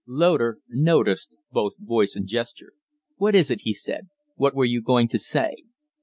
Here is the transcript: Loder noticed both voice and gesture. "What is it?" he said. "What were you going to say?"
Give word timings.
Loder 0.07 0.57
noticed 0.67 1.29
both 1.51 1.73
voice 1.77 2.15
and 2.15 2.25
gesture. 2.25 2.73
"What 3.17 3.35
is 3.35 3.51
it?" 3.51 3.61
he 3.61 3.73
said. 3.73 4.07
"What 4.35 4.55
were 4.55 4.65
you 4.65 4.81
going 4.81 5.07
to 5.09 5.19
say?" 5.19 5.53